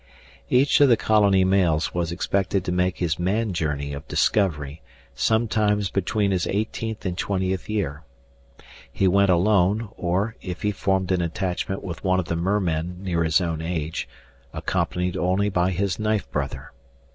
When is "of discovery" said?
3.93-4.81